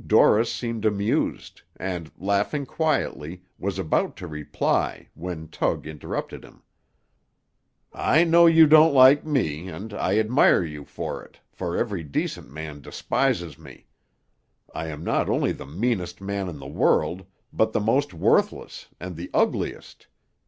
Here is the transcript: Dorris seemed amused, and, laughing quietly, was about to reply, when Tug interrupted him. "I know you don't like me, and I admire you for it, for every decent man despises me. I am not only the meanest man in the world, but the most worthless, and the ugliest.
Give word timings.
Dorris 0.00 0.46
seemed 0.52 0.84
amused, 0.84 1.62
and, 1.74 2.08
laughing 2.16 2.64
quietly, 2.66 3.42
was 3.58 3.80
about 3.80 4.16
to 4.18 4.28
reply, 4.28 5.08
when 5.14 5.48
Tug 5.48 5.88
interrupted 5.88 6.44
him. 6.44 6.62
"I 7.92 8.22
know 8.22 8.46
you 8.46 8.68
don't 8.68 8.94
like 8.94 9.26
me, 9.26 9.66
and 9.66 9.92
I 9.92 10.20
admire 10.20 10.62
you 10.64 10.84
for 10.84 11.24
it, 11.24 11.40
for 11.50 11.76
every 11.76 12.04
decent 12.04 12.48
man 12.48 12.80
despises 12.80 13.58
me. 13.58 13.88
I 14.72 14.86
am 14.86 15.02
not 15.02 15.28
only 15.28 15.50
the 15.50 15.66
meanest 15.66 16.20
man 16.20 16.48
in 16.48 16.60
the 16.60 16.68
world, 16.68 17.26
but 17.52 17.72
the 17.72 17.80
most 17.80 18.14
worthless, 18.14 18.86
and 19.00 19.16
the 19.16 19.30
ugliest. 19.34 20.06